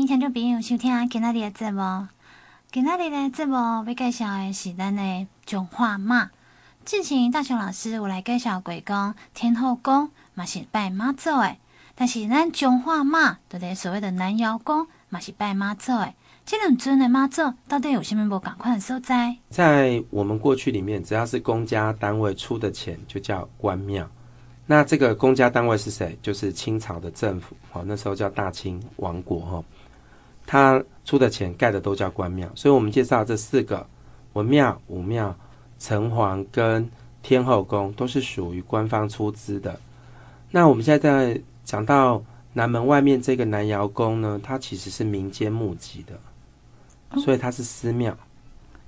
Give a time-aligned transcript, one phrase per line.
[0.00, 2.08] 迎听众朋友收听今仔日的节目。
[2.72, 6.30] 今仔日的节目要介绍的是咱的彰化妈。
[6.86, 11.54] 之前大雄老师有来介绍过讲天后宫嘛是拜妈祖的，
[11.94, 16.14] 但是咱彰化妈就是所谓的南瑶宫嘛是拜妈祖的。
[16.46, 19.36] 这两尊的妈祖到底有什么不同款的所在？
[19.50, 24.08] 在我们过去里面，只要是公家单位出的钱，就叫官庙。
[24.64, 26.18] 那这个公家单位是谁？
[26.22, 29.64] 就是清朝的政府，好，那时候叫大清王国，哈，
[30.50, 32.50] 他出的钱盖的都叫官庙。
[32.56, 33.86] 所以，我们介绍这四个
[34.32, 35.32] 文庙、武庙、
[35.78, 36.90] 城隍跟
[37.22, 39.78] 天后宫，都是属于官方出资的。
[40.50, 42.20] 那我们现在在讲到
[42.54, 48.12] 南门外面这个南窑宫呢，它其实是民间募集的，所以它是私庙。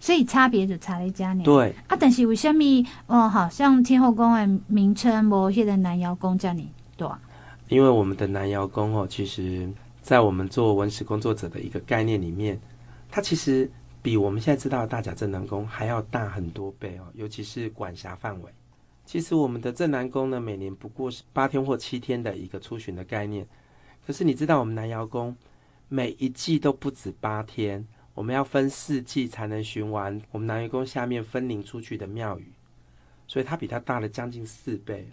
[0.01, 1.45] 所以差别就差在家里。
[1.45, 2.65] 对啊，但是为什么
[3.07, 6.67] 哦，好像天后宫的名称无现在南窑宫这里
[6.97, 7.17] 对啊？
[7.69, 9.71] 因为我们的南窑宫哦，其实
[10.03, 12.61] 在我们做文史工作者的一个概念里面，
[13.09, 13.71] 它其实
[14.03, 18.53] 比我们现在知道的大甲镇南宫还要大很多倍哦，尤其是管辖范围。
[19.07, 23.47] 其实我们的镇南宫呢，每年不过是八天或七天的一个出巡的概念，
[24.07, 25.37] 可是你知道我们南瑶宫
[25.89, 27.87] 每一季都不止八天。
[28.15, 32.53] 我们要分四季才能巡完我们南瑶宫下面分灵出去的庙宇，
[33.27, 35.09] 所以它比它大了将近四倍。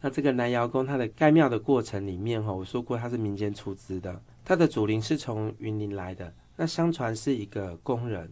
[0.00, 6.32] 那这个南瑶宫它的盖庙的过程里面哈，我说过它是民间出资的，它的祖灵是从云林来的。
[6.56, 8.30] 那相传是一个工人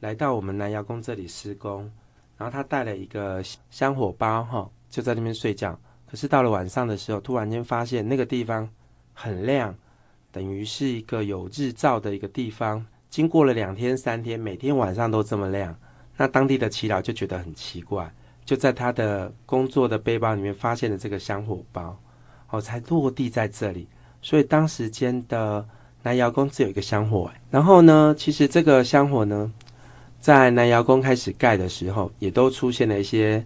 [0.00, 1.90] 来到我们南瑶宫这里施工，
[2.36, 5.78] 然后他带了一个香火包哈，就在那边睡觉。
[6.06, 8.68] 可是到了晚上的时候，突然间发现那个地方
[9.12, 9.74] 很亮。
[10.32, 15.74] 等于是一个有日照的一个地方，经过了两天三天，每天晚上都这么亮。
[16.14, 18.12] 那当地的耆老就觉得很奇怪，
[18.46, 21.94] 就在他的工作的背包里面发现了这个香火包，
[22.48, 23.86] 哦，才落地在这里。
[24.22, 25.62] 所以当时间的
[26.02, 27.30] 南瑶宫只有一个香火。
[27.50, 29.52] 然后呢，其实这个香火呢，
[30.18, 33.44] 在南瑶宫开始盖的时候，也都出现了一些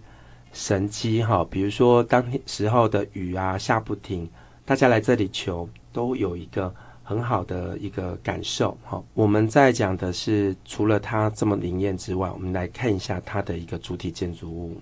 [0.53, 4.29] 神迹哈，比如说当时候的雨啊下不停，
[4.63, 5.67] 大家来这里求。
[5.93, 6.73] 都有一个
[7.03, 8.77] 很好的一个感受。
[8.81, 14.77] 好，我们在讲的是除了它这么灵验之外，我们来看一下它的一个主体建筑物。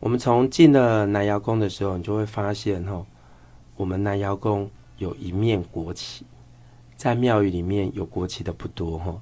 [0.00, 3.04] 我们从进了南窑宫的时候，你就会发现，哦，
[3.76, 6.24] 我们南窑宫有一面国旗，
[6.96, 9.14] 在庙宇里面有国旗的不多，哈。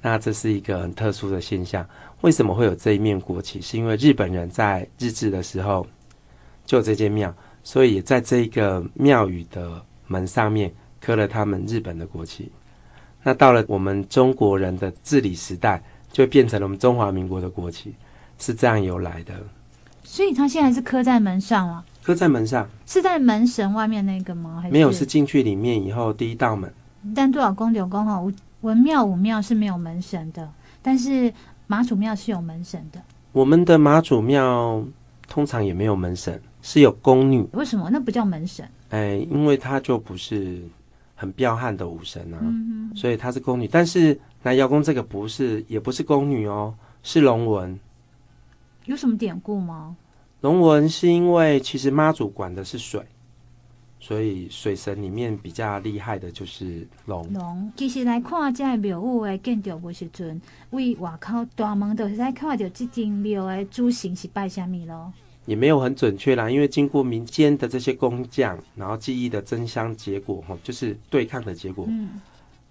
[0.00, 1.86] 那这是一个很特殊的现象。
[2.20, 3.60] 为什么会有这一面国旗？
[3.60, 5.86] 是因为日本人在日治的时候
[6.64, 9.82] 就这间庙，所以也在这一个庙宇的。
[10.10, 12.50] 门上面刻了他们日本的国旗，
[13.22, 17.94] 那到了我们中国人的治理时代，就变成了我们中华民国的国旗，
[18.38, 19.34] 是这样由来的。
[20.10, 21.84] 所以它现在是刻在门上啊？
[22.02, 24.58] 刻在门上，是在门神外面那个吗？
[24.62, 26.72] 还是没有，是进去里面以后第一道门。
[27.14, 28.18] 但多少公、柳公哈，
[28.62, 31.30] 文庙武庙是没有门神的，但是
[31.66, 32.98] 妈祖庙是有门神的。
[33.32, 34.82] 我们的妈祖庙
[35.28, 37.46] 通常也没有门神，是有宫女。
[37.52, 37.90] 为什么？
[37.92, 38.66] 那不叫门神？
[38.88, 40.62] 哎，因为他就不是
[41.14, 43.68] 很彪悍的武神啊，嗯、所以他是宫女。
[43.68, 47.78] 但是南瑶宫这个不是，也不是宫女哦，是龙纹。
[48.88, 49.94] 有什么典故吗？
[50.40, 53.04] 龙纹是因为其实妈祖管的是水，
[54.00, 57.30] 所以水神里面比较厉害的就是龙。
[57.34, 60.40] 龙其实来看这庙宇的建筑物时阵，
[60.70, 65.12] 为外口大门都是在看到这间庙的主神是拜什么咯。
[65.44, 72.08] 也没有很准确啦，因为经过民间的这些工匠，然后记忆的真相结果，哈，就是对抗的结果，嗯，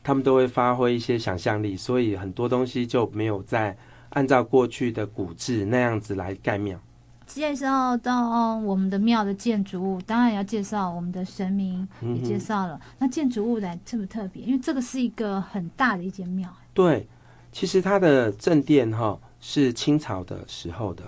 [0.03, 3.78] 他们都会发挥一些想象力，所以很多东西就没有再
[4.09, 6.79] 按照过去的古制那样子来盖庙。
[7.25, 12.75] 介绍到我们的庙的建筑物，当然要介绍我们的神明，也介绍了。
[12.75, 14.41] 嗯、那建筑物来特不特别？
[14.44, 16.50] 因为这个是一个很大的一间庙。
[16.73, 17.06] 对，
[17.51, 21.03] 其实它的正殿哈是清朝的时候的。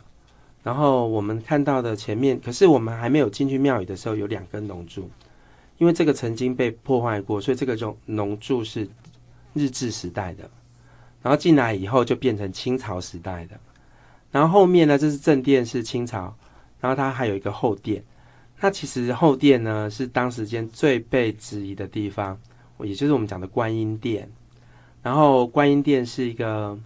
[0.61, 5.09] 然后我们看到的前面，可是我们还没有进去庙宇的时候，有两根龙柱，
[5.77, 8.85] 因为这个曾经被破坏过，所以这个龙龙柱是
[9.53, 10.49] 日治时代的。
[11.21, 13.59] 然后进来以后就变成清朝时代的。
[14.31, 16.33] 然后后面呢，这是正殿是清朝，
[16.79, 18.03] 然后它还有一个后殿。
[18.59, 22.39] 那其实后殿呢是当时间最被质疑的地方，
[22.79, 24.29] 也就是我们讲的观音殿。
[25.01, 26.77] 然后观音殿是一个。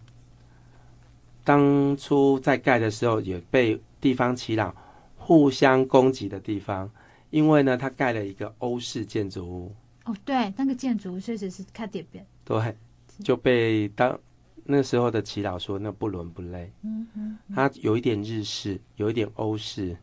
[1.46, 4.74] 当初在盖的时候，也被地方耆老
[5.18, 6.90] 互相攻击的地方，
[7.32, 9.76] 因为呢，它盖了一个欧式建筑物。
[10.06, 12.26] 哦，对，那个建筑确实是看点边。
[12.46, 12.74] 对，
[13.20, 14.18] 就被当
[14.64, 16.72] 那时候的祈祷说那不伦不类。
[16.84, 19.96] 嗯嗯，它有一点日式，有一点欧式，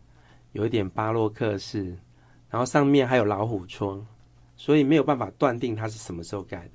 [0.52, 1.96] 有一点巴洛克式，
[2.50, 4.06] 然后上面还有老虎窗，
[4.56, 6.70] 所以没有办法断定它是什么时候盖的。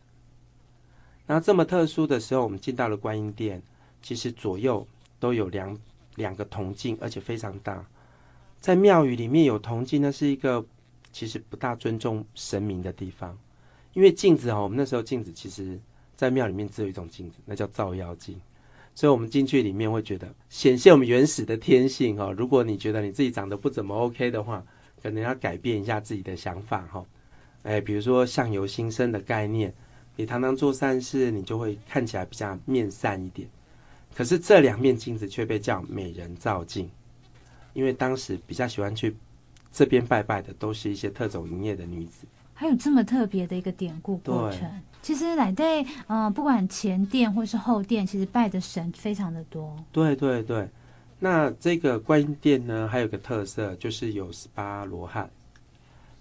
[1.27, 3.61] 那这么特殊的时候，我们进到了观音殿，
[4.01, 4.87] 其实左右
[5.19, 5.77] 都有两
[6.15, 7.85] 两个铜镜，而且非常大。
[8.59, 10.65] 在庙宇里面有铜镜，那是一个
[11.11, 13.37] 其实不大尊重神明的地方，
[13.93, 15.79] 因为镜子哦，我们那时候镜子其实，
[16.15, 18.39] 在庙里面只有一种镜子，那叫照妖镜。
[18.93, 22.31] 所以，我们进去里面会觉得显现我们原始的天性哈。
[22.31, 24.65] 如果你觉得你自己长得不怎么 OK 的话，
[25.03, 27.05] 可能要改变一下自己的想法哈。
[27.63, 29.73] 哎，比如说相由心生的概念。
[30.17, 33.45] 你常常做善事，你就会看起来比较面善一点。
[34.15, 36.89] 可是这两面镜子却被叫美人照镜，
[37.73, 39.13] 因为当时比较喜欢去
[39.73, 42.25] 这边拜拜的，都是一些特种营业的女子。
[42.53, 44.61] 还有这么特别的一个典故过程。
[45.05, 49.77] 其实来对，嗯、呃，不管前殿或是后殿，其实拜的神非常的多。
[49.91, 50.67] 对对对，
[51.19, 55.29] 那这个观音殿呢，还有个特色，就是有十八罗汉。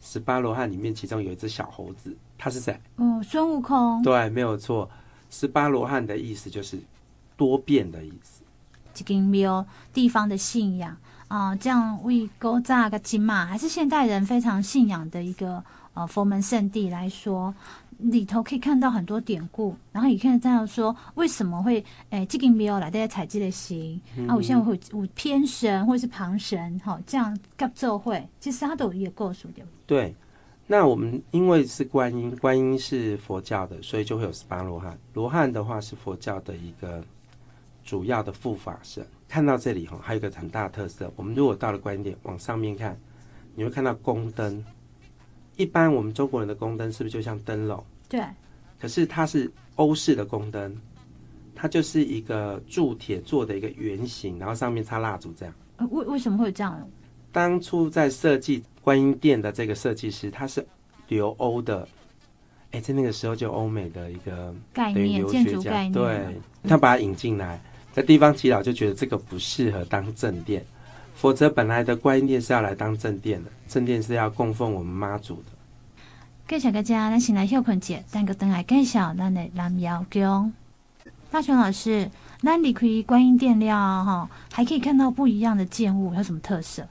[0.03, 2.79] 十八罗汉里面，其中有一只小猴子，他是谁？
[2.97, 4.03] 哦，孙悟空。
[4.03, 4.91] 对，没有错。
[5.31, 6.79] 十八罗汉的意思就是
[7.39, 8.43] 多变的意思。
[8.95, 10.95] 一间庙地方的信仰
[11.29, 15.65] 啊、呃，这样为勾扎个金马，还是现代人非常信仰的一个
[15.95, 17.55] 呃佛门圣地来说。
[17.99, 24.35] 里头可以看到很多典故，然后也可以这样说，为什么会诶，这个庙来在采集的行啊？
[24.35, 29.63] 我现在会有偏神或者是旁神，哈，这样各做会，其实它都有一个构数的。
[29.87, 30.15] 对，
[30.67, 34.99] 那我们因为是观音，观音是佛教的，所以就会有十八罗汉。
[35.13, 37.03] 罗汉的话是佛教的一个
[37.85, 39.07] 主要的护法神。
[39.29, 42.97] 看到这里哈，还有一个很大的特色，我们如果到了观音殿，往上面看，
[43.55, 44.65] 你会看到宫灯。
[45.57, 47.83] 一般我们中国人的宫灯是不是就像灯笼？
[48.09, 48.21] 对。
[48.81, 50.77] 可是它是欧式的宫灯，
[51.55, 55.55] 它就是一个铸铁做的一个圆形，然后上面插蜡烛这样。
[55.77, 56.89] 呃，为为什么会有这样？
[57.33, 60.65] 当初在设计观音殿的这个设计师，他是
[61.09, 61.89] 留欧的，
[62.73, 65.93] 哎，在那个时候就欧美的一个概念，建筑概念。
[65.93, 66.37] 对，
[66.69, 67.61] 他把它引进来，
[67.93, 70.65] 在地方祈祷就觉得这个不适合当正殿。
[71.15, 75.45] 否则，本来的观音殿是要来当正殿的，正殿是要供奉我们妈祖的。
[76.47, 80.53] 介绍大家，咱先来休困节，等个等来介绍咱的南瑶宫。
[81.31, 82.11] 大雄老师，
[82.43, 86.87] 咱离开观音殿了哈，还可以看到不一样的建物，有什么特色？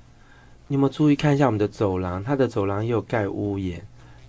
[0.67, 2.23] 你有没有注意看一下我们的走廊？
[2.23, 3.81] 它的走廊也有盖屋檐，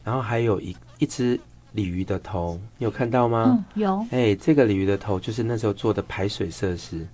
[0.05, 1.41] 然后还有一一只
[1.73, 3.45] 鲤鱼的头，你有看到吗？
[3.49, 3.99] 嗯，有。
[4.11, 7.07] 哎、欸，这个鲤鱼的头就是那时候做的排水设施。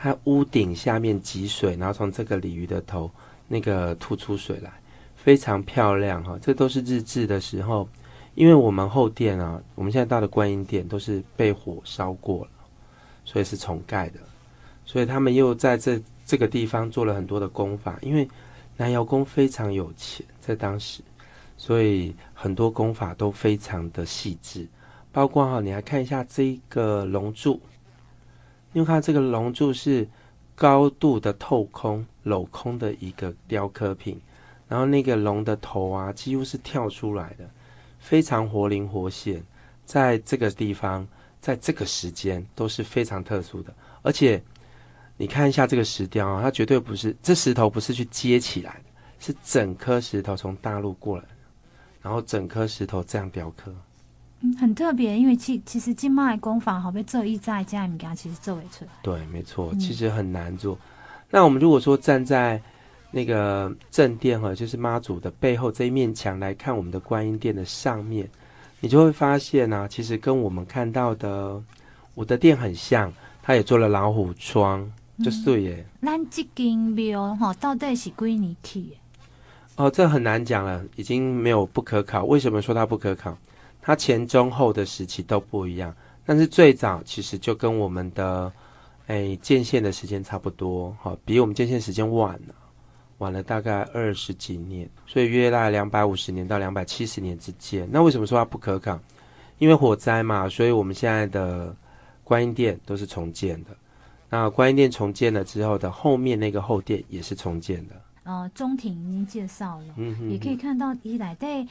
[0.00, 3.10] 它屋顶下面积水，然后从这个鲤鱼的头
[3.48, 4.72] 那个吐出水来，
[5.16, 6.38] 非常漂亮哈。
[6.40, 7.88] 这都是日治的时候，
[8.36, 12.50] 因为我们后殿啊，我们现在到的观音殿都是被火烧过了，
[13.24, 14.20] 所以是重盖的。
[14.86, 18.28] 所以他们又在这这个地方做了很多的功法，因为
[18.76, 21.02] 南瑶宫非常有钱，在当时，
[21.56, 24.64] 所以很多功法都非常的细致，
[25.10, 27.60] 包括哈，你来看一下这个龙柱。
[28.78, 30.06] 因为它这个龙柱是
[30.54, 34.20] 高度的透空、镂空的一个雕刻品，
[34.68, 37.50] 然后那个龙的头啊，几乎是跳出来的，
[37.98, 39.42] 非常活灵活现。
[39.84, 41.04] 在这个地方，
[41.40, 43.74] 在这个时间都是非常特殊的。
[44.02, 44.40] 而且
[45.16, 51.24] 你看一下这个石雕啊，它绝对不是这石头不是去接起来的，是整颗石头从大陆过来，
[52.00, 53.74] 然后整颗石头这样雕刻。
[54.40, 58.90] 嗯，很特别，因为其其实金麦工坊好被做一在家里面，其实做出来。
[59.02, 60.74] 对，没错，其实很难做。
[60.74, 60.78] 嗯、
[61.30, 62.60] 那我们如果说站在
[63.10, 68.28] 那个正殿哈，就是妈祖的背后这一面墙来看我们的观音殿的上面，
[68.78, 71.60] 你就会发现呢、啊，其实跟我们看到的
[72.14, 74.88] 我的殿很像，它也做了老虎窗，
[75.24, 75.84] 就是耶。
[76.00, 78.96] 咱这间庙哈，到底是几年起的？
[79.74, 82.24] 哦，这很难讲了，已经没有不可考。
[82.24, 83.36] 为什么说它不可考？
[83.88, 88.52] 它前中后的时期都不一样，但是最早其实就跟我们的，
[89.06, 92.54] 哎，建县的时间差不多，哈，比我们建县时间晚了，
[93.16, 97.88] 晚了大概二十几年，所以约大概两百五十年到两百七十年之间。
[97.90, 99.00] 那为什么说它不可考？
[99.56, 101.74] 因为火灾嘛，所以我们现在的
[102.22, 103.70] 观音殿都是重建的。
[104.28, 107.94] 那观音殿重建了之后的后面那个后殿也是重建的。
[108.24, 111.66] 呃，中庭已经介绍了，嗯哼，也可以看到以来的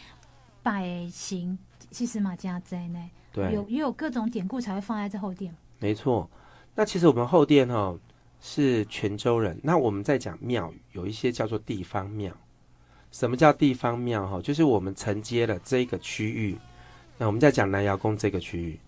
[0.64, 1.56] 百姓。
[1.92, 5.56] 其实马家在呢，对，有也有各种典故才会放在这后殿。
[5.80, 6.30] 没错，
[6.76, 8.00] 那其实我们后殿哈、哦、
[8.42, 9.60] 是泉州人。
[9.64, 12.32] 那我们在讲庙宇，有一些叫做地方庙。
[13.12, 14.28] 什么叫地方庙？
[14.28, 16.58] 哈，就是我们承接了这个区域。
[17.18, 18.80] 那我们在讲南瑶宫这个区域，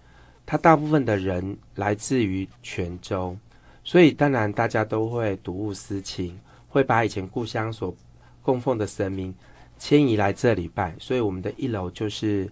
[0.45, 3.35] 它大部分的人来自于泉州，
[3.83, 6.37] 所以当然大家都会睹物思情，
[6.67, 7.95] 会把以前故乡所
[8.41, 9.33] 供奉的神明
[9.79, 12.47] 迁移来这里拜，所以我们的一楼就是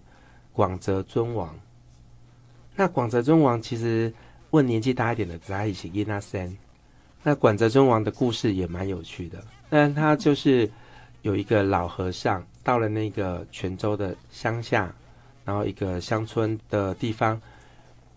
[0.58, 1.56] 广泽尊王。
[2.74, 4.12] 那广泽尊王其实
[4.50, 6.58] 问年纪大一点的，在一起伊那森。
[7.22, 10.68] 那广泽尊王的故事也蛮有趣的，但他就是
[11.22, 14.92] 有一个老和尚到了那个泉州的乡下，
[15.44, 17.40] 然后一个乡村的地方，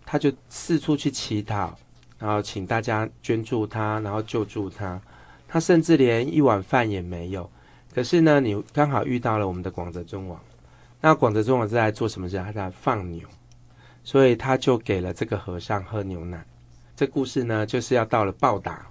[0.04, 1.78] 他就四处去乞讨，
[2.18, 5.00] 然后请大家捐助他，然后救助他。
[5.46, 7.48] 他甚至连一碗饭也没有。
[7.94, 10.40] 可是呢，你刚好遇到了我们的广泽尊王。
[11.04, 12.38] 那广泽尊王是在做什么事？
[12.38, 13.28] 他在放牛，
[14.04, 16.46] 所以他就给了这个和尚喝牛奶。
[16.94, 18.86] 这故事呢，就是要到了报答。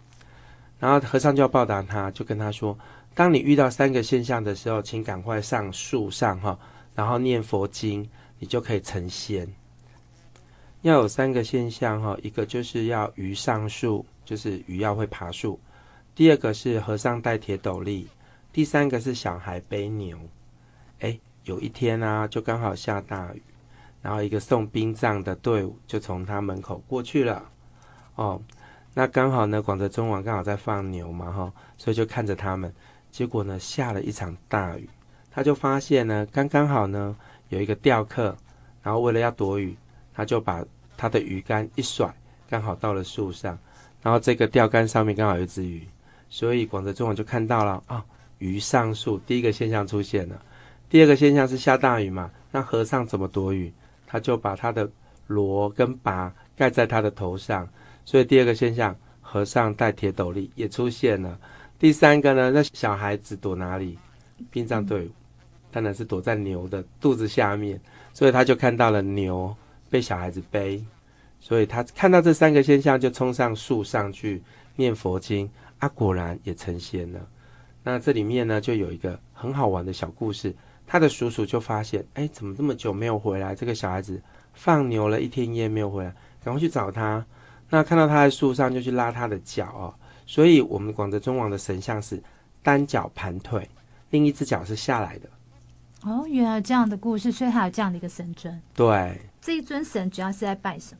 [0.78, 2.78] 然后和尚就要报答他，就跟他说：
[3.14, 6.60] 当你遇到三个现象的时候，请赶快上树上哈，
[6.94, 8.06] 然后念佛经，
[8.40, 9.48] 你就可以成仙。
[10.82, 15.58] 要有三个现象哈，一个就是要鱼上树，就是鱼要会爬树；
[16.14, 18.06] 第二个是和尚戴铁斗笠；
[18.52, 20.20] 第三个是小孩背牛。
[21.44, 23.42] 有一天啊，就刚好下大雨，
[24.02, 27.44] 然后一个送殡葬的队伍就从他门口过去了。
[28.16, 28.42] 哦。
[28.94, 32.74] 那刚好呢，广泽尊王刚好在放牛嘛，哈，所以就看着他们。
[33.10, 34.90] 结果呢，下了一场大雨，
[35.32, 37.16] 他就发现呢，刚刚好呢，
[37.48, 38.36] 有一个钓客，
[38.84, 39.78] 然后为了要躲雨，
[40.14, 40.62] 他就把
[40.98, 42.14] 他的鱼竿一甩，
[42.50, 43.58] 刚好到了树上，
[44.02, 45.88] 然后这个钓竿上面刚好有一只鱼，
[46.30, 48.04] 所以广泽尊王就看到了啊，
[48.40, 50.42] 鱼上树，第一个现象出现了。
[50.92, 53.72] 第二个现象是下大雨嘛，那和尚怎么躲雨？
[54.06, 54.92] 他就把他的
[55.28, 57.66] 罗跟拔盖在他的头上。
[58.04, 61.40] 所以第二个现象，和尚戴铁斗笠也出现了。
[61.80, 63.98] 第三个呢，那小孩子躲哪里？
[64.50, 65.12] 殡葬队伍
[65.72, 67.80] 当然是躲在牛的肚子下面，
[68.12, 69.56] 所以他就看到了牛
[69.90, 70.84] 被小孩子背。
[71.40, 74.44] 所以他看到这三个现象，就冲上树上去
[74.76, 77.26] 念佛经，啊，果然也成仙了。
[77.82, 80.54] 那这里面呢，就有一个很好玩的小故事。
[80.92, 83.56] 他的叔叔就发现，哎，怎么这么久没有回来？
[83.56, 84.22] 这个小孩子
[84.54, 87.26] 放牛了一天一夜没有回来，赶快去找他。
[87.70, 89.96] 那看到他在树上，就去拉他的脚哦。
[90.26, 92.22] 所以，我们广泽尊王的神像是
[92.62, 93.66] 单脚盘腿，
[94.10, 95.30] 另一只脚是下来的。
[96.04, 98.62] 哦，原来这样的故事，所以还有这样的一个神尊。
[98.76, 101.00] 对，这一尊神主要是在拜什么？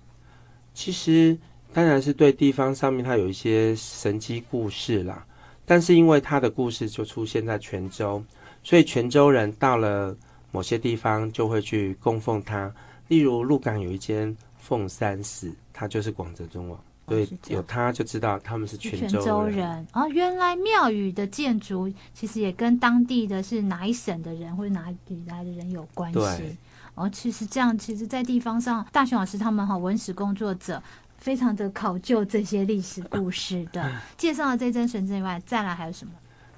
[0.74, 1.38] 其实
[1.74, 5.26] 当然是对地方上面他有一些神迹故事啦。
[5.66, 8.24] 但是因为他的故事就出现在泉州，
[8.64, 10.16] 所以泉州人到了
[10.52, 12.72] 某些地方就会去供奉他。
[13.08, 15.52] 例如鹿港有一间凤山寺。
[15.74, 19.10] 它就是广泽尊王，所以有他就知道他们是泉州人。
[19.10, 26.56] 泉州人哦，原来庙宇的建筑其实也跟当地的是哪一省的人或者哪里来的人有关系。
[26.94, 30.80] 哦，其实这样，其实，在地方上，大雄老师他们哈文史工作者
[31.18, 33.92] 非常的考究这些历史故事的。
[34.18, 36.14] 介绍了这尊神尊以外，再来还有什么？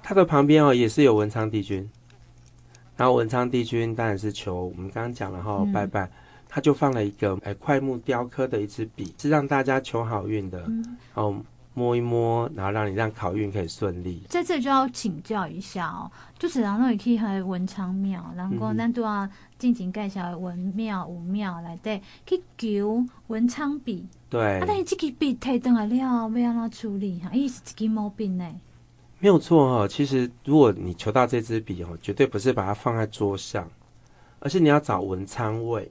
[0.06, 1.88] 他的旁边哦也是有文昌帝君，
[2.94, 6.08] 然后文昌帝君当然是求我们刚刚讲了哈、拜拜。
[6.46, 10.62] 他就放了一个哎快木雕刻的一支笔，是让大家求好运的。
[10.68, 11.34] 嗯，然后
[11.72, 14.22] 摸一摸，然后让你让考运可以顺利。
[14.28, 16.08] 在这里就要请教一下哦，
[16.38, 24.06] 就是然后你可以和文昌庙，然后咱都要进行介绍文庙、武庙来对去求文昌笔。
[24.30, 27.30] 对，啊，但是这个笔太重了，要不要让它处理哈？
[27.32, 28.48] 意思是这个毛病呢？
[29.24, 33.66] 没有错哈，其实如果你求到这支笔哦，绝对不是把它放在桌上，
[34.38, 35.90] 而是你要找文昌位。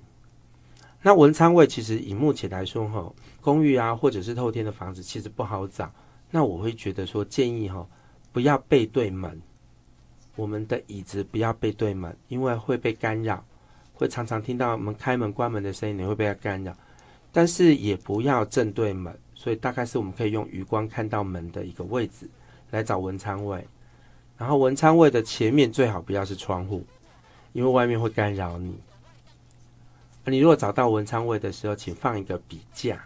[1.01, 3.11] 那文昌位其实以目前来说，哈，
[3.41, 5.91] 公寓啊，或者是透天的房子，其实不好找。
[6.29, 7.83] 那我会觉得说，建议哈，
[8.31, 9.41] 不要背对门，
[10.35, 13.43] 我们的椅子不要背对门，因为会被干扰，
[13.95, 16.71] 会常常听到我们开门关门的声音，你会被它干扰。
[17.31, 22.29] 但是也不要正对门，所以大概是我们可以用余光看到门的一个位置
[22.73, 23.65] 来找文昌位。
[24.35, 26.83] 然后文昌位的前面最好不要是窗户，
[27.53, 28.75] 因为外面会干扰你。
[30.25, 33.01] 你如果找到文昌位的时候，请放一个笔架，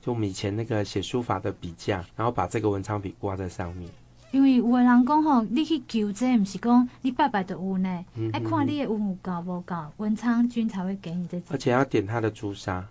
[0.00, 3.90] 就我们以前那个写书法的笔架，然后把这个文昌笔挂在上面。
[4.30, 11.42] 因为有的人讲吼，你去求这不是讲你拜拜的有呢，爱、嗯、看你的运有够无够，文昌君才会给你这。
[11.50, 12.86] 而且要点他的朱砂，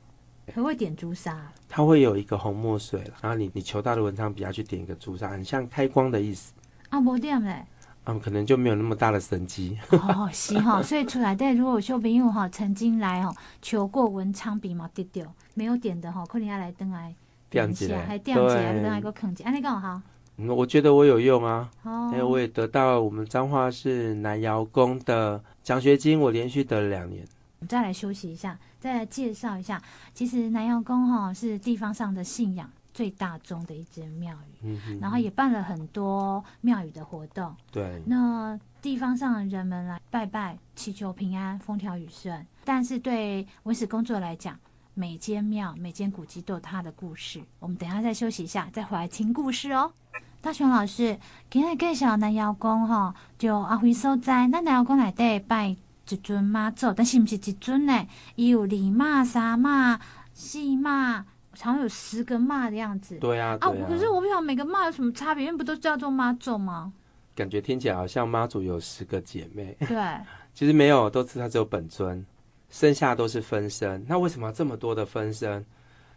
[0.54, 6.54] 他会点朱砂，它会有一个红墨水，然后你你求到的文昌笔要去点一个朱砂，很像开光的意思。
[6.90, 7.66] 啊，无点嘞。
[8.06, 15.26] 嗯，可能就没有那么大的神机哦，是哈， 所以出来但，如果说朋友哈曾经来哦求过文昌笔嘛，丢掉
[15.56, 17.14] 没有点的哈，可能要来登来
[17.50, 20.02] 点一下，还点一下，登来个坑，安尼刚好。
[20.38, 27.26] 嗯，我觉得我有用啊，因为我也得到我们彰化市南瑶宫的奖学金，我连续得了两年。
[27.60, 29.82] 我们再来休息一下，再来介绍一下，
[30.14, 32.70] 其实南瑶宫哈是地方上的信仰。
[32.94, 37.56] 最大宗的一间庙宇，嗯，然后也办了很多庙宇的活动。
[37.72, 42.44] 对，那地方上的人们来拜拜，祈求平安、风调雨顺。
[42.66, 44.58] 但是对文史工作来讲，
[44.96, 47.40] 每间庙、每间古迹都有它的故事。
[47.60, 49.94] 我们等一下再休息一下，再回来听故事哦。
[50.42, 51.20] 大雄老师，
[51.52, 54.48] 今日介绍南瑶宫哈，就阿辉所在。
[54.48, 55.76] 那南瑶宫内底拜
[56.10, 58.08] 一尊妈祖，但是不是一尊呢？
[58.36, 60.00] 伊有二妈、三妈、
[60.34, 61.26] 四妈，好
[61.74, 63.18] 像有十个妈的样子。
[63.18, 63.86] 对啊，对啊。
[63.86, 66.94] 啊，可是我不晓得每个妈有什么差别，因为不都叫做妈祖吗？
[67.36, 69.98] 感觉听起来好像妈祖有十个姐妹，对，
[70.54, 72.26] 其实没有，都是她只有本尊，
[72.70, 74.04] 剩下都是分身。
[74.08, 75.64] 那为什么这么多的分身？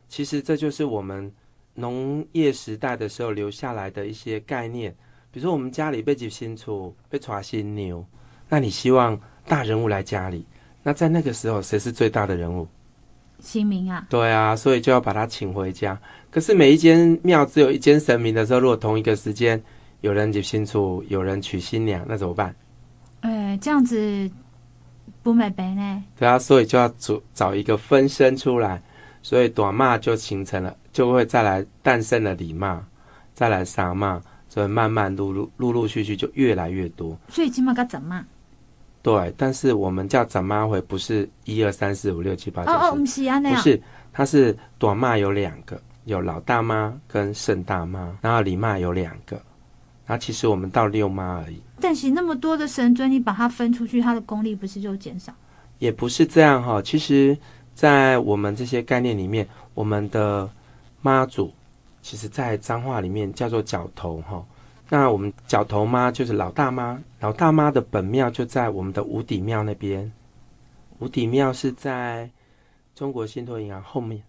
[0.09, 1.31] 其实这就是我们
[1.75, 4.97] 农业时代的时候留下来的一些概念。
[5.31, 8.05] 比如说，我们家里被接新厝，被抓新牛，
[8.49, 9.17] 那你希望
[9.51, 10.47] 大人物来家里，
[10.85, 12.69] 那在那个时候谁是最大的人物？
[13.41, 14.07] 神明啊。
[14.09, 15.99] 对啊，所以就要把他请回家。
[16.31, 19.61] 可是每一间庙只有一间神明的时候，如果同一个时间。
[20.03, 22.57] 有人接新厝，有人娶新娘，那怎么办？
[23.21, 24.31] 呃，这样子
[25.23, 26.03] 不美白呢？
[26.19, 28.81] 对啊，所以就要找找一个分身出来，
[29.23, 32.83] 所以短骂就形成了，就会再来诞生了李骂，
[33.35, 37.15] 再来三妈，所以慢慢陆陆陆陆续续就越来越多。
[37.29, 38.25] 所以起码该怎妈？
[39.03, 42.99] 对，但是我们叫怎妈回不是一二三四五六七八九十？
[42.99, 43.59] 不是啊，那样。
[43.59, 49.41] 不是，它是短妈有两个，有老大妈跟圣大妈，然后李妈有两个。
[50.07, 55.33] 那其实我们到六妈而已，但是那么多的神尊，你把它分出去，它的功力不是就减少？
[55.79, 56.83] 也不是这样哈。
[56.83, 57.39] 其实，
[57.75, 60.51] 在我们这些概念里面，我们的
[61.01, 61.55] 妈祖，
[62.03, 64.45] 其实在脏话里面叫做角头哈。
[64.93, 70.13] 那我们角头妈就是老大妈，老大妈的本庙就在我们的五底庙那边，
[70.99, 72.29] 五底庙是在
[72.93, 74.23] 中国信托银行后面。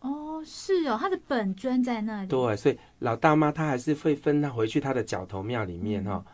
[0.00, 2.28] 哦是哦，他的本尊在那里。
[2.28, 6.24] 对，所以老大妈她还是会分她回去她的角头庙里面哈、哦。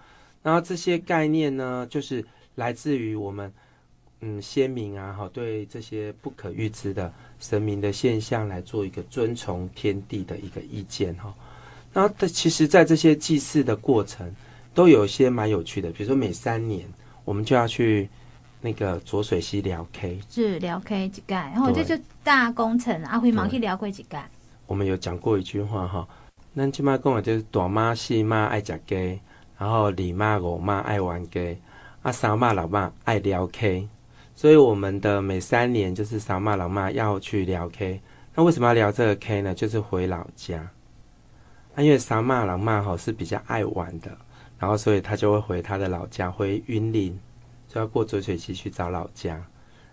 [0.42, 2.22] 然后这些概念呢，就是
[2.56, 3.50] 来自于我们
[4.20, 11.32] 嗯先民啊哈，对这些不可预知的神明的现象来做一个遵从天地的一个意见哈。
[11.92, 14.34] 然后其实，在这些祭祀的过程，
[14.74, 16.86] 都有一些蛮有趣的，比如说每三年
[17.24, 18.08] 我们就要去。
[18.64, 24.24] 那个浊水溪聊 K 是聊 K 几盖，然后这就大工程，阿辉忙去聊过几盖。
[24.68, 26.06] 我们有讲过一句话哈，
[26.52, 29.18] 那起码跟我就是大妈细妈爱食鸡，
[29.58, 31.58] 然后二妈我妈爱玩鸡，
[32.02, 33.88] 啊三妈老妈爱聊 K，
[34.36, 38.00] 所以我们的每三年就是三妈老妈要去聊 K，
[38.36, 39.52] 那为什么要聊这个 K 呢？
[39.52, 40.70] 就是回老家，
[41.74, 44.10] 啊因为三妈老妈哈是比较爱玩的，
[44.58, 47.18] 然后所以他就会回他的老家，回云林。
[47.68, 49.42] 就要过浊水溪去找老家，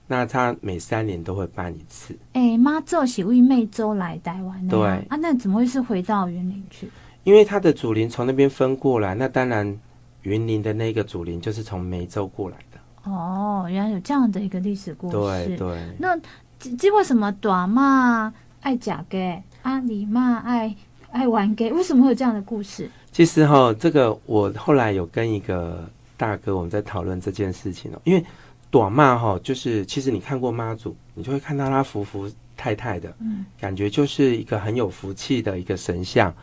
[0.05, 2.13] 那他每三年都会办一次。
[2.33, 6.91] 哎、欸，妈祖是为湄洲来台湾的，对啊，那怎么会是回到云林去？
[7.23, 9.79] 因为他的祖灵从那边分过来，那当然
[10.23, 13.09] 云林的那个祖灵就是从湄洲过来的。
[13.09, 15.15] 哦，原来有这样的一个历史故事。
[15.15, 15.81] 对对。
[15.97, 16.19] 那
[16.59, 20.75] 这为什么短骂爱假给，阿里骂爱
[21.11, 21.71] 爱玩给？
[21.71, 22.89] 为什么会有这样的故事？
[23.11, 25.89] 其实哈，这个我后来有跟一个。
[26.19, 28.21] 大哥，我们在讨论这件事情哦，因为
[28.69, 36.33] 短骂哈，就是其实你看过妈祖，你就会看到他服服太太的，嗯，感觉就是一个很有福气的一个神像，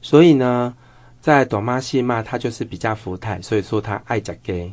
[0.00, 0.74] 所以呢，
[1.20, 4.72] 在短妈戏骂他就是比较福态，所以说他爱讲 gay，，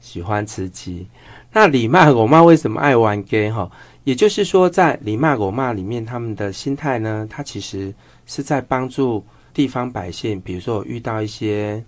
[0.00, 1.06] 喜欢吃鸡。
[1.52, 3.70] 那李骂我妈为什么爱玩 gay 哈？
[4.04, 7.92] 也就是说，在李骂我骂里面，他们的心态呢，他其实
[8.26, 11.82] 是在帮助地方百姓，比如说遇到一些。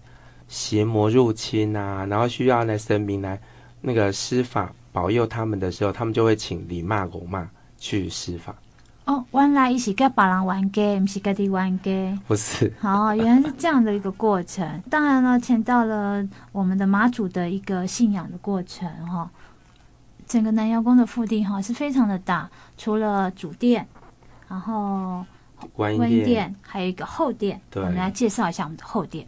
[0.51, 3.38] 邪魔入侵啊，然后需要那神明来
[3.83, 7.46] 那个施法保佑他们的时候，他们就会请李骂、狗骂
[7.77, 8.55] 去施法。
[9.05, 12.72] 哦，原来伊是跟别人玩 g 不是跟你玩 g 不是。
[12.81, 14.83] 好，原来是这样的一个过程。
[14.88, 19.31] 当然了，牵到了我们的马祖的一个信仰的过程哈。
[20.27, 22.48] 整个南瑶宫的腹地哈是非常的大，
[22.79, 23.87] 除了主殿，
[24.48, 25.22] 然后
[25.73, 27.61] 观音殿，殿，还有一个后殿。
[27.71, 29.27] 对，我们来介绍一下我们的后殿。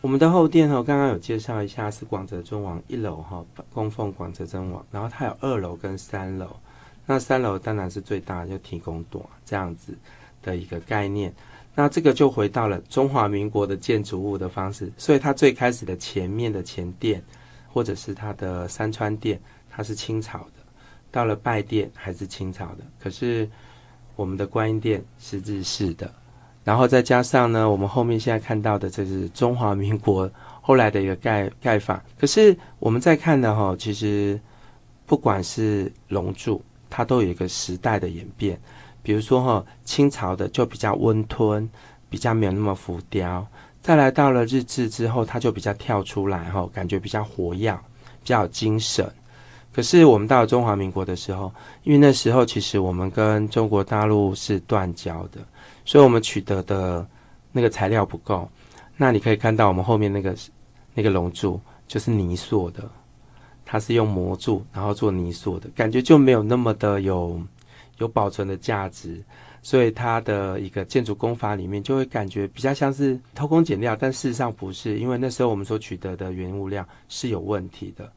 [0.00, 6.56] 我们的后殿哈，刚刚有介绍一下，是广泽尊王一楼哈，供奉广泽尊王，然后它有二楼跟三楼，
[7.04, 9.96] 那三楼当然是最大，就提供多这样子
[10.42, 11.30] 的一个概念。
[11.74, 17.22] 那这个就回到了中华民国的建筑物的方式，所以它最开始的前面的前殿，
[17.72, 20.64] 或者是它的山川殿，它是清朝的，
[21.10, 23.48] 到了拜殿还是清朝的，可是
[24.20, 26.12] 我们的观音殿是日式的。
[26.62, 30.30] 然后再加上呢，我们后面现在看到的，这是中华民国
[30.60, 32.04] 后来的一个盖盖法。
[32.18, 34.38] 可是我们在看的哈，其实
[35.06, 38.60] 不管是龙柱，它都有一个时代的演变。
[39.02, 41.66] 比如说哈，清朝的就比较温吞，
[42.10, 43.46] 比较没有那么浮雕。
[43.80, 47.74] 再来到了日治之后，它就比较跳出来哈，感觉比较活跃，
[48.22, 49.10] 比较精神。
[49.72, 51.52] 可是我们到了中华民国的时候，
[51.84, 55.40] 因为那时候其实我们跟中国大陆是断交的，
[55.84, 57.06] 所以我们取得的
[57.52, 58.48] 那个材料不够。
[58.96, 60.34] 那你可以看到我们后面那个
[60.92, 62.82] 那个龙柱就是泥塑的，
[63.64, 67.40] 它是用模铸然后做泥塑的，感觉就没有那么的有
[67.98, 69.22] 有保存的价值。
[69.62, 78.10] 所以它的一个建筑工法里面就会感觉比较像是偷工减料，但事实上不是，因为那时候我们所取得的原物料是有问题的。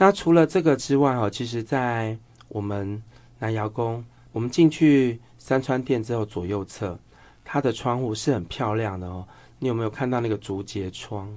[0.00, 2.16] 那除了这个之外，哈，其实，在
[2.48, 3.02] 我们
[3.38, 6.98] 南窑宫，我们进去三川殿之后，左右侧
[7.44, 9.28] 它的窗户是很漂亮的哦。
[9.58, 11.28] 你有没有看到那个竹节窗？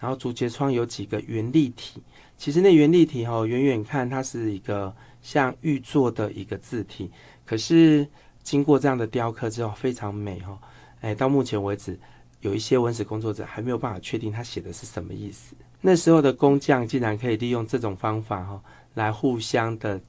[0.00, 2.02] 然后竹节窗有几个圆立体，
[2.36, 7.08] 其实那圆立体哈，远远看它是一个像玉做的一个字体，
[7.44, 8.04] 可是。
[8.42, 10.56] 经过这样的雕刻之后，非常美哈！
[11.00, 11.98] 哎，到目前为止，
[12.42, 15.56] 有一些文史工作者还没有办法确定他写的是什么意思。
[15.80, 18.60] 那时候的工匠竟然可以利用这种方法哈，
[18.94, 20.00] 来互相的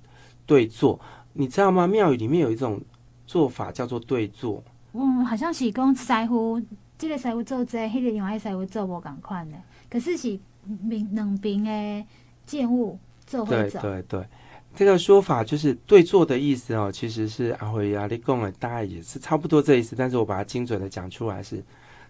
[0.46, 1.00] 对坐。
[1.34, 1.86] 你知道吗？
[1.86, 2.82] 庙宇里面有一种
[3.26, 4.64] 做法叫做对坐。
[4.94, 6.62] 嗯，好像是讲师傅，
[6.98, 9.58] 这个师傅做这，那个另外师傅做无同款的，
[9.90, 10.40] 可是是
[10.86, 12.06] 两两边的
[12.46, 13.46] 建物做。
[13.46, 14.26] 对对对。
[14.76, 19.96] 这个说法就是对坐的意思哦，其实是阿辉阿力贡的，大概也是差不多这意思。
[19.96, 21.64] 但是我把它精准的讲出来是，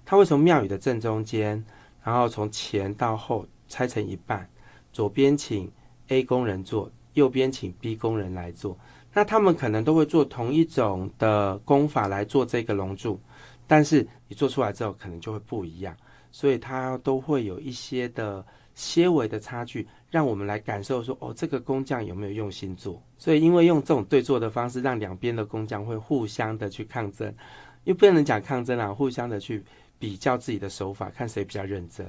[0.06, 1.64] 它会从庙宇的正中间，
[2.08, 4.50] 然后从前到后拆成一半，
[4.94, 5.70] 左边请
[6.08, 8.78] A 工人做，右边请 B 工人来做。
[9.14, 13.20] 那他们可能都会做同一种的工法来做这个龙柱，
[13.68, 15.94] 但是你做出来之后可能就会不一样，
[16.32, 18.46] 所以它都会有一些的。
[18.74, 23.02] 些微的差距，让我们来感受说，哦，这个工匠有没有用心做？
[23.18, 27.34] 所以，因为用这种对做的方式，让两边的工匠会互相的去抗争，
[27.86, 29.64] 又不能讲抗争啊，互相的去
[30.00, 32.06] 比较自己的手法，看谁比较认真。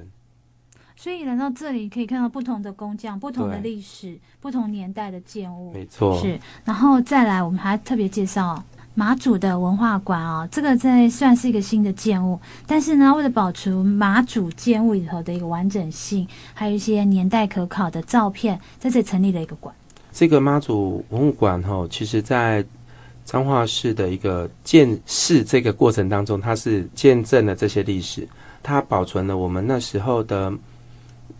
[0.96, 6.20] 所以来到这里，可以看到不同的工匠、不同的历史、不同年代的建物，没错。
[6.20, 8.62] 是，然后再来，我们还特别介绍。
[8.94, 19.72] 马祖的文化馆哦，这个在算是一个新的建物，但是呢，为了保持马祖建物里头的一个完整性，还有一些年代可考的照片，在这里成立了一个馆。
[20.10, 22.66] 这个马祖文物馆哈，其实在
[23.28, 28.26] 彰化市的一个建市这个过程当中，它是见证了这些历史，
[28.62, 30.50] 它保存了我们那时候的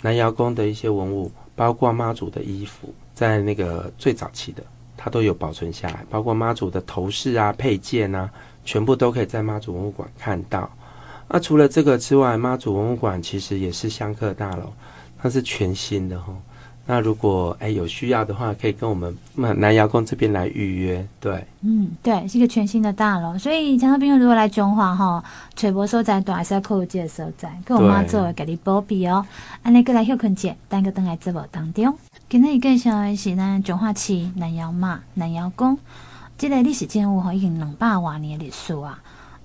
[0.03, 4.63] 南瑶宫的一些文物，包括妈祖的衣服，在那个最早期的。
[4.99, 8.31] 它都有保存下来，包括妈祖的头饰啊、配件啊，
[8.67, 10.71] 全部都可以在妈祖文物馆看到。
[11.27, 14.71] 那除了这个之外，妈祖文物馆其实也是香客大楼，
[15.17, 16.37] 它是全新的哈。
[16.91, 21.07] 那如果哎有需要的话，可以跟我们南瑶宫这边来预约。
[21.21, 23.37] 对，嗯，对，是一个全新的大楼。
[23.37, 25.23] 所以，听众朋友如果来中华哈，
[25.55, 29.27] 找无所在，都还是要靠这个所在，跟我妈做给你保庇哦。
[29.63, 31.95] 安尼过来休困者，等个等来直播当中。
[32.31, 35.77] 今日介绍的是咱彰化市南瑶妈南瑶宫，
[36.39, 38.99] 这个历史建物吼已经两百多年历史啊，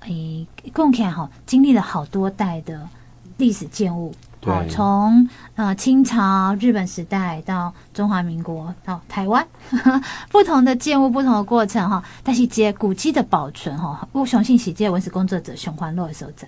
[0.07, 2.87] 诶，讲起来吼经历了好多代的
[3.35, 9.47] 历史建物，哦，从呃清朝、日本时代到中华民国到台湾，
[10.31, 12.03] 不同的建物，不同的过程哈。
[12.23, 16.47] 但是这古迹的保存哈，我雄信是这文史工作者熊欢乐的所在。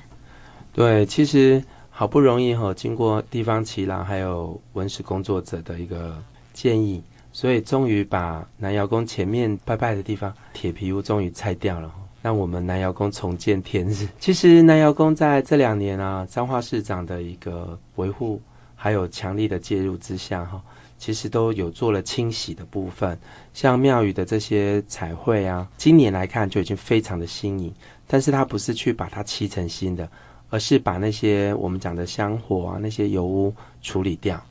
[0.73, 1.63] 对，其实。
[1.97, 11.89] 好不容易哈，经过地方耆老还有文史工作者的一个建议，所以终于把南窑宫前面拜拜的地方铁皮屋终于拆掉了，
[12.25, 14.07] 让我们南瑶宫重见天日。
[14.19, 18.41] 其实南瑶宫在这两年啊，彰化市长的一个维护
[18.73, 20.59] 还有强力的介入之下哈，
[20.97, 23.15] 其实都有做了清洗的部分，
[23.53, 27.71] 像庙宇的这些彩绘啊，今年来看就已经非常的新颖，
[28.07, 30.09] 但是它不是去把它漆成新的。
[30.51, 34.41] 而是把那些我们讲的香火啊，那些油污处理掉，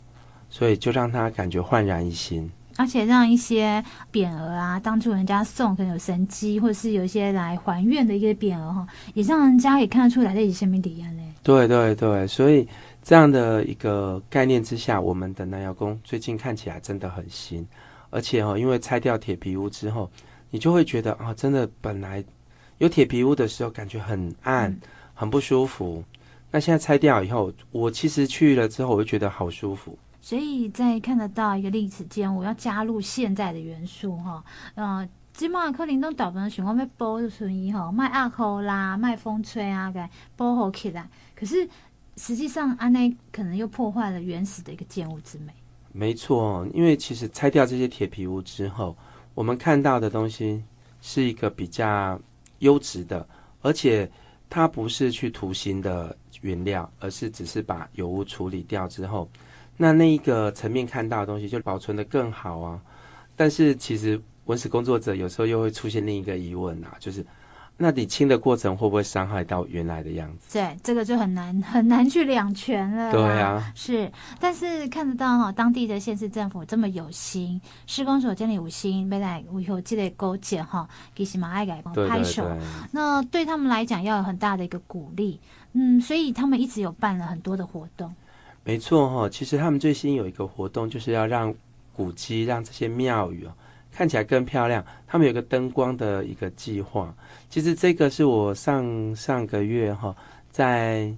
[0.51, 3.83] 所以就让他感觉焕然一新，而且让一些
[4.13, 11.23] 匾额啊，当初人家送可能有神机，或者是有一些来还愿的一些匾额哈，也让人家可以看得出来这是什么理念嘞。
[11.43, 12.67] 对对对，所以
[13.03, 17.67] 这样的一个概念之下，我们的南窑宫最近看起来真的很新，
[18.11, 20.11] 而且哈，因为拆掉铁皮屋之后，
[20.51, 22.25] 你就会觉得啊，真的本来
[22.79, 24.71] 有铁皮屋的时候感觉很暗。
[24.71, 24.81] 嗯
[25.17, 26.03] 很不舒服，
[26.51, 29.97] 那现在拆掉以后，我其实去了之后，我就觉得好舒服。
[30.25, 34.43] 所以在看得到一个历史建物，要加入现在的元素哈，
[34.75, 40.03] 呃，今麦克林东导本喜欢被保存以后，卖二口啦，卖风吹啊，给
[40.35, 41.07] 保护起来。
[41.37, 41.69] 可是
[42.17, 45.53] 实际上，安内可能又破坏了原始的一个建物之美。
[45.93, 48.97] 没错，因为其实拆掉这些铁皮屋之后，
[49.35, 50.65] 我们看到的东西
[51.03, 52.19] 是一个比较
[52.61, 53.29] 优质的，
[53.61, 54.11] 而且。
[54.51, 59.29] 它不是去涂新的原料，而是只是把油污处理掉之后，
[59.77, 62.81] 那那一个层面看到的东西就保存的更好啊。
[63.37, 67.25] 但是其实文史工作者有时候又会出现另一个疑问啊，就是。
[67.77, 70.57] 那你清的过程会不会伤害到原来的样子？
[70.57, 73.11] 对，这个就很难很难去两全了。
[73.11, 74.09] 对啊，是，
[74.39, 82.49] 但是看得到哈，当地的县市政府这么有心，施工所建立五星，未来以后积累勾结哈，其实蛮爱改拍手。
[82.93, 85.41] 那对他们来讲，要有很大的一个鼓励。
[85.73, 88.15] 嗯，所以他们一直有办了很多的活动。
[88.65, 91.55] 没错哈，其实他们最新有一个活动，就是要让
[91.93, 93.55] 古迹，让这些庙宇哦。
[93.93, 94.85] 看起来更漂亮。
[95.07, 97.15] 他们有个灯光的一个计划，
[97.49, 100.17] 其实这个是我上上个月哈
[100.51, 101.15] 在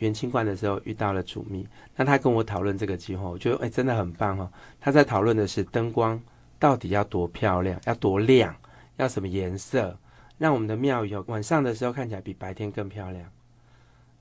[0.00, 1.66] 元清观的时候遇到了主秘，
[1.96, 4.50] 那他跟我讨论这个计划，我觉得哎真的很棒哦。
[4.78, 6.20] 他在讨论的是灯光
[6.58, 8.54] 到底要多漂亮，要多亮，
[8.96, 9.96] 要什么颜色，
[10.36, 13.24] 让我们的庙宇哦晚上的时候看起来比白天更漂亮。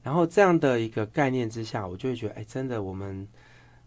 [0.03, 3.27] 然后这样的一个概念之下，我就会觉得哎，真的我们。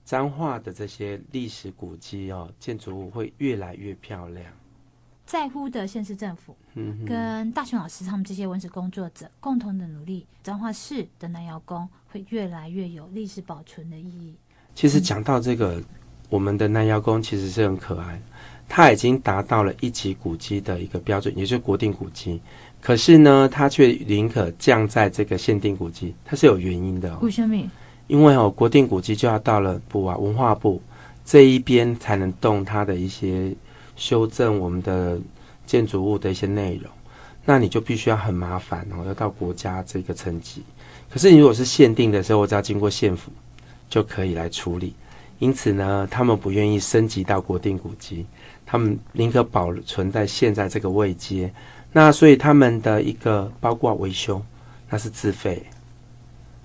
[0.07, 4.44] 彰化的这些历史古迹哦，建筑物会越来越漂亮。
[5.24, 14.35] 在乎的县市政府，嗯，跟大雄老师他们这些文史工作者共同的努力，彰化市的南窑宫会越来越有历史保存的意义。
[14.74, 15.85] 其实讲到这个，嗯、
[16.29, 18.20] 我们的南窑宫其实是很可爱，
[18.68, 22.42] 它已经达到了一级古迹的一个标准，也就是国定古迹。
[22.87, 27.18] 可是呢，它却宁可降在这个限定古迹，它是有原因的、哦。
[27.23, 27.57] 为什么？
[28.09, 30.83] 因为哦，国定古迹就要到了部啊，文化部
[31.25, 33.51] 这一边才能动它的一些
[33.97, 35.18] 修正我们的
[35.64, 36.92] 建筑物的一些内容，
[37.47, 40.62] 那你就必须要很麻烦哦，要到国家这个层级。
[41.09, 43.33] 可是你如果是限定的时候，我只要经过县府
[43.88, 44.92] 就可以来处理。
[45.38, 48.27] 因此呢，他们不愿意升级到国定古迹，
[48.66, 51.51] 他们宁可保存在现在这个位阶。
[51.94, 54.42] 那所以他们的一个包括维修，
[54.90, 55.64] 那是自费。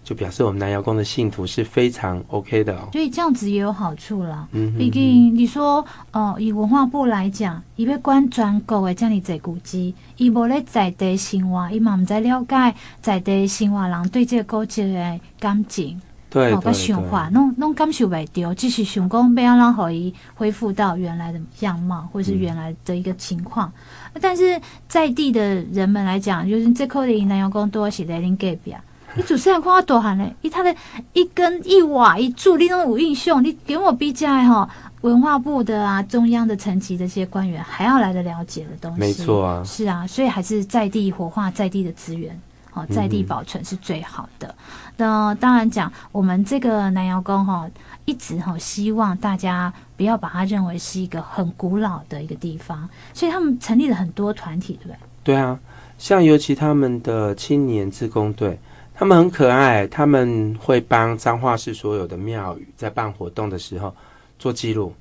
[0.02, 4.48] 就表示我们南瑶宫的信徒是非常 OK 的哦，所以这样子也有好处啦。
[4.54, 23.72] 嗯，毕竟你说，哦、呃，以文化部来讲，伊要管全国的这样子古迹，伊无咧在地生活，伊嘛唔在了解在地生活人对这个古迹的感情，对，个想法，拢拢感受袂到，只是想讲要让可以恢复到原来的样貌，或是原来的一个情况。
[24.14, 28.76] 嗯、但是在地的人们来讲，就是这块的南瑶宫多是在恁隔壁。
[29.16, 30.74] 你主持人看我多寒嘞，伊他的
[31.14, 34.70] 一根一瓦一柱，你拢有印象，你给我比较哈，
[35.02, 42.40] 文化部的啊，中央的层级这些官员还要来的了解的东西，没错啊，是啊，所以还是在地活化在地的资源，
[42.88, 44.48] 好，在地保存是最好的。
[44.48, 44.56] 嗯、
[44.98, 47.70] 那当然讲，我们这个南窑宫哈，
[48.06, 54.98] 一直哈希望大家不要把它认为是一个很古老的一个地方，所以他们成立了很多团体，对不对？
[55.24, 55.60] 对啊，
[55.98, 58.60] 像尤其他们的青年志工队。
[58.94, 63.96] 他们很可爱，他们会帮彰化市所有的庙宇在办活动的时候
[64.38, 64.94] 做记录。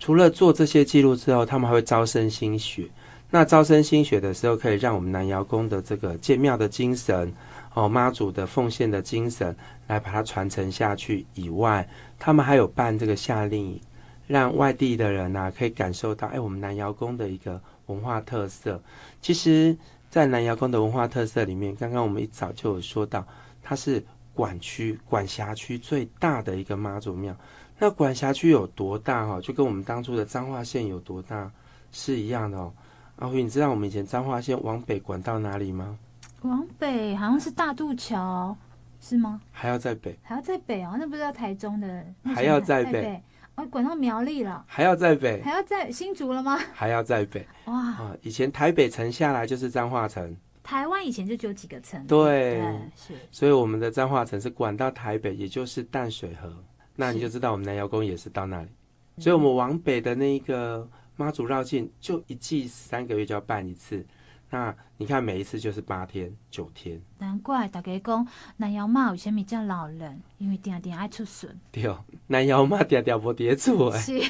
[0.00, 2.88] 除了做这些记录之后，他们还会招生新学。
[3.30, 7.32] 那招生新学的时候，可以让我们南瑶宫的这个建庙的精神，
[7.74, 11.26] 哦，妈祖的奉献的精神，来把它传承下去。
[11.34, 13.80] 以外，他们还有办这个夏令营，
[14.26, 18.82] 让外地的人啊可以感受到，哎，我们南瑶宫的一个文化特色。
[19.20, 19.76] 其实。
[20.08, 23.26] 在南瑶宫的文化特色里面，刚刚我们一早就有说到，
[23.60, 27.36] 它是管区、管辖区最大的一个妈祖庙。
[27.78, 29.40] 那管辖区有多大哈？
[29.42, 31.50] 就跟我们当初的彰化县有多大
[31.92, 32.72] 是一样的哦。
[33.16, 35.98] 阿辉，你知道我们以前彰化县往北管到哪里吗？
[36.42, 38.56] 往北好像是大渡桥，
[39.00, 39.40] 是吗？
[39.50, 40.18] 还要再北？
[40.22, 40.96] 还要再北哦？
[40.98, 42.04] 那不是要台中的？
[42.34, 43.22] 还要再北。
[43.54, 46.58] 哦管到苗栗了，还要再北，还要在新竹了吗？
[46.74, 47.74] 还要再北，哇！
[47.74, 56.52] 啊，以前台北城下来就是彰化城，台湾以前就只有几个城，对，对，是，所以我们的彰化城是管到台北，也就是淡水河，
[56.94, 58.68] 那你就知道我们南瑶宫也是到那里，
[59.16, 64.06] 所以我们往北的那一个妈祖绕境，就一季三个月就要办一次。
[64.48, 68.26] 那你看，每一次就是八天九天，难怪大家讲
[68.58, 71.50] 南瑶妈有啥物叫老人，因为定定爱出巡。
[71.72, 71.92] 对，
[72.28, 73.98] 南瑶妈定定无伫厝诶。
[73.98, 74.20] 是，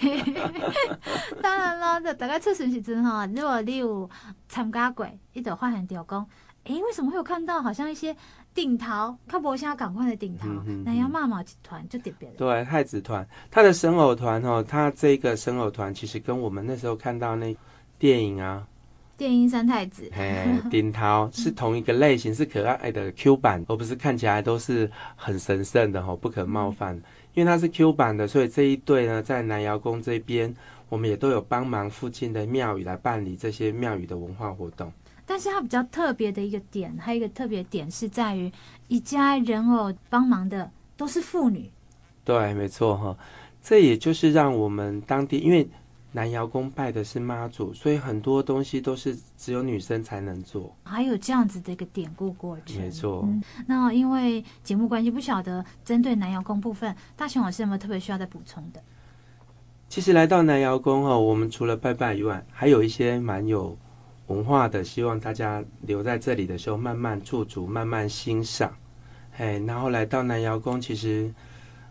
[1.42, 4.09] 当然了，就大家出巡时阵吼，如果你有
[4.49, 6.27] 参加过，伊就发现到讲，
[6.66, 8.14] 诶、欸，为什么会有看到好像一些
[8.52, 10.48] 顶头，较无啥共款的顶桃？
[10.85, 12.29] 南洋妈妈集团就点别。
[12.31, 17.57] 对，太子团，他的生偶团哦，他这个生偶团其实跟我们那时候看到那
[17.98, 18.66] 电影啊。
[19.16, 27.00] 电音三太子，哎，顶桃 是同一个类型，是可爱的 Q 版，而不是看起来都是很神圣的吼，不可冒犯。
[27.33, 30.55] 因为它是 Q 版的，所以这一对呢，在南瑶宫这边，
[30.88, 34.92] 我们也都有帮忙附近的庙宇来办理这些庙宇的文化活动。
[35.27, 38.51] 但是它比较特别的一个点，还有一个特别点是在于
[38.89, 41.71] 一家人偶帮忙的都是妇女。
[42.25, 43.19] 对，没错哈，
[43.62, 45.69] 这也就是让我们当地因为。
[46.12, 50.75] 南瑶宫拜的是妈祖，所以很多东西都是只有女生才能做。
[50.83, 53.21] 还有这样子的一个典故过程，没错。
[53.27, 58.83] 嗯，那因为节目关系，不晓得针对南瑶宫部分，大雄老师有没有特别需要再补充的？
[59.91, 63.77] 其实来到南瑶宫哈，我们除了拜拜以外，还有一些蛮有
[64.27, 68.75] 文化的，希望大家留在这里的时候慢慢驻足，慢慢欣赏。
[69.37, 71.33] 哎，然后来到南瑶宫，其实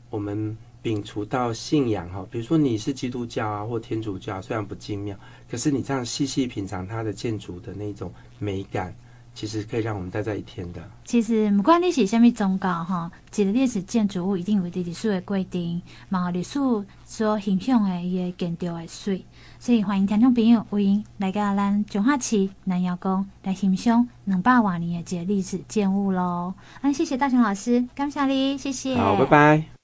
[0.10, 0.58] 我们。
[0.86, 5.17] 摒除到信仰哈，比如说你是基督教啊或天主教，虽然不进庙，
[5.50, 8.95] 可是你这样细细品尝它的建筑的那种美感，
[9.34, 10.88] 其实可以让我们待在一天的。
[11.04, 16.60] 其实不管你是什么宗教哈，这个历史建筑物一定有历史的规定，嘛历史
[17.04, 19.26] 所形象的伊个建筑的水，
[19.65, 26.54] 所以欢迎听众朋友欢迎来到咱彰化市南瑶宫来欣赏两百多年的这个历史建物喽。
[26.82, 28.95] 啊，谢谢大雄老师，感谢你，谢谢。
[28.95, 29.74] 好，拜拜。